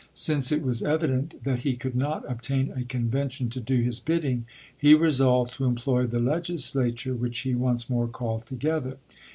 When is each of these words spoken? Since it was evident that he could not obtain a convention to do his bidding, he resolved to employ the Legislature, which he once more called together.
Since 0.15 0.51
it 0.51 0.63
was 0.63 0.81
evident 0.81 1.43
that 1.43 1.59
he 1.59 1.75
could 1.75 1.95
not 1.95 2.25
obtain 2.27 2.71
a 2.71 2.83
convention 2.83 3.51
to 3.51 3.59
do 3.61 3.83
his 3.83 3.99
bidding, 3.99 4.47
he 4.75 4.95
resolved 4.95 5.53
to 5.53 5.65
employ 5.65 6.07
the 6.07 6.19
Legislature, 6.19 7.13
which 7.13 7.41
he 7.41 7.53
once 7.53 7.87
more 7.87 8.07
called 8.07 8.47
together. 8.47 8.97